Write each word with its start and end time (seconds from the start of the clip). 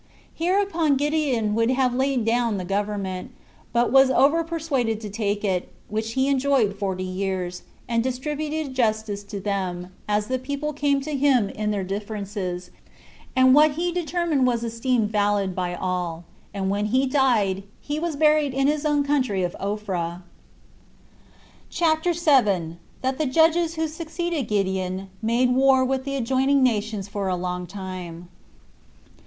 7. 0.33 0.33
Hereupon 0.49 0.95
Gideon 0.95 1.53
would 1.53 1.69
have 1.69 1.93
laid 1.93 2.25
down 2.25 2.57
the 2.57 2.65
government, 2.65 3.29
but 3.71 3.91
was 3.91 4.09
over 4.09 4.43
persuaded 4.43 4.99
to 4.99 5.11
take 5.11 5.43
it, 5.43 5.71
which 5.89 6.13
he 6.13 6.27
enjoyed 6.27 6.75
forty 6.75 7.03
years, 7.03 7.61
and 7.87 8.01
distributed 8.03 8.73
justice 8.73 9.21
to 9.25 9.39
them, 9.39 9.93
as 10.07 10.25
the 10.25 10.39
people 10.39 10.73
came 10.73 11.01
to 11.01 11.15
him 11.15 11.49
in 11.49 11.69
their 11.69 11.83
differences; 11.83 12.71
and 13.35 13.53
what 13.53 13.73
he 13.73 13.91
determined 13.91 14.47
was 14.47 14.63
esteemed 14.63 15.11
valid 15.11 15.53
by 15.53 15.75
all. 15.75 16.23
And 16.51 16.71
when 16.71 16.87
he 16.87 17.05
died, 17.05 17.61
he 17.79 17.99
was 17.99 18.15
buried 18.15 18.55
in 18.55 18.65
his 18.65 18.87
own 18.87 19.03
country 19.03 19.43
of 19.43 19.55
Ophrah. 19.59 20.23
CHAPTER 21.69 22.15
7. 22.15 22.79
That 23.03 23.19
The 23.19 23.27
Judges 23.27 23.75
Who 23.75 23.87
Succeeded 23.87 24.47
Gideon 24.47 25.11
Made 25.21 25.53
War 25.53 25.85
With 25.85 26.05
The 26.05 26.15
Adjoining 26.15 26.63
Nations 26.63 27.07
For 27.07 27.27
A 27.27 27.35
Long 27.35 27.67
Time. 27.67 28.29